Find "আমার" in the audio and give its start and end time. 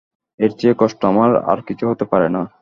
1.05-1.31